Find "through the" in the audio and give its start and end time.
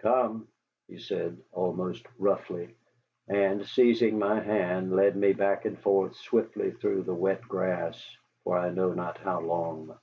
6.72-7.14